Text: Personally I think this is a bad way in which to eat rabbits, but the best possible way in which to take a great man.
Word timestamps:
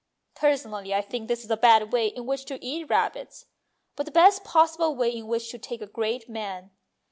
Personally 0.33 0.95
I 0.95 1.01
think 1.03 1.27
this 1.27 1.43
is 1.43 1.51
a 1.51 1.55
bad 1.55 1.93
way 1.93 2.07
in 2.07 2.25
which 2.25 2.45
to 2.45 2.57
eat 2.59 2.89
rabbits, 2.89 3.45
but 3.95 4.07
the 4.07 4.11
best 4.11 4.43
possible 4.43 4.95
way 4.95 5.11
in 5.15 5.27
which 5.27 5.51
to 5.51 5.59
take 5.59 5.83
a 5.83 5.85
great 5.85 6.27
man. 6.27 6.71